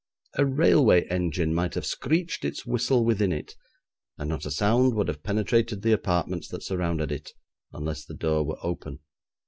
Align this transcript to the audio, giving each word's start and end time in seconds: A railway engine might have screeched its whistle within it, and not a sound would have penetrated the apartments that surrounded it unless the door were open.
A 0.33 0.47
railway 0.47 1.03
engine 1.09 1.53
might 1.53 1.75
have 1.75 1.85
screeched 1.85 2.43
its 2.43 2.65
whistle 2.65 3.05
within 3.05 3.31
it, 3.31 3.55
and 4.17 4.29
not 4.29 4.47
a 4.47 4.49
sound 4.49 4.95
would 4.95 5.07
have 5.09 5.21
penetrated 5.21 5.83
the 5.83 5.91
apartments 5.91 6.47
that 6.47 6.63
surrounded 6.63 7.11
it 7.11 7.33
unless 7.71 8.03
the 8.03 8.15
door 8.15 8.41
were 8.43 8.57
open. 8.63 8.97